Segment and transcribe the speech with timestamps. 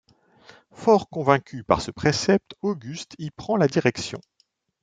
[0.71, 4.19] Fort convaincu par ce précepte, Auguste y prend la direction.